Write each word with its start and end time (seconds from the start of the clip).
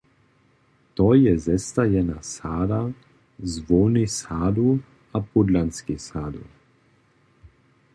To 0.99 1.03
je 1.17 1.33
zestajana 1.43 2.17
sada 2.29 2.81
z 3.41 3.53
hłownej 3.67 4.07
sadu 4.19 4.77
a 5.13 5.17
pódlanskej 5.31 5.99
sadu. 6.09 6.43